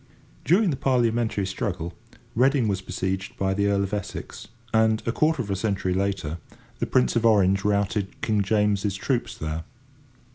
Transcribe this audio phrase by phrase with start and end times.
[0.43, 1.93] During the Parliamentary struggle,
[2.33, 6.39] Reading was besieged by the Earl of Essex, and, a quarter of a century later,
[6.79, 9.63] the Prince of Orange routed King James's troops there.